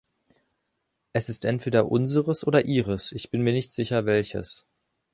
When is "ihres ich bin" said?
2.65-3.43